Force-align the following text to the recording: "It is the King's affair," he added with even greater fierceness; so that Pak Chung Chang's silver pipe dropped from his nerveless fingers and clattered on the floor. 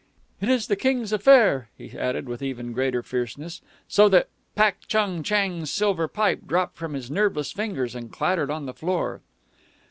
"It 0.41 0.49
is 0.49 0.65
the 0.65 0.75
King's 0.75 1.11
affair," 1.13 1.69
he 1.77 1.91
added 1.95 2.27
with 2.27 2.41
even 2.41 2.73
greater 2.73 3.03
fierceness; 3.03 3.61
so 3.87 4.09
that 4.09 4.29
Pak 4.55 4.77
Chung 4.87 5.21
Chang's 5.21 5.69
silver 5.69 6.07
pipe 6.07 6.47
dropped 6.47 6.75
from 6.75 6.95
his 6.95 7.11
nerveless 7.11 7.51
fingers 7.51 7.93
and 7.93 8.11
clattered 8.11 8.49
on 8.49 8.65
the 8.65 8.73
floor. 8.73 9.21